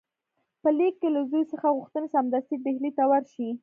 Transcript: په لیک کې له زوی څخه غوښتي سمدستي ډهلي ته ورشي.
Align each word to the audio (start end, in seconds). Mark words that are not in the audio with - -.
په 0.61 0.69
لیک 0.77 0.93
کې 1.01 1.09
له 1.15 1.21
زوی 1.29 1.43
څخه 1.51 1.67
غوښتي 1.77 2.05
سمدستي 2.13 2.55
ډهلي 2.63 2.91
ته 2.97 3.03
ورشي. 3.11 3.49